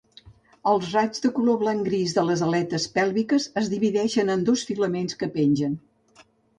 Els 0.69 0.87
raigs 0.95 1.21
de 1.25 1.31
color 1.35 1.59
blanc- 1.65 1.85
gris 1.91 2.17
de 2.19 2.25
les 2.31 2.43
aletes 2.47 2.89
pèlviques 2.97 3.49
es 3.65 3.71
divideixen 3.77 4.35
en 4.39 4.51
dos 4.53 4.69
filaments 4.73 5.23
que 5.23 5.35
pengen. 5.41 5.83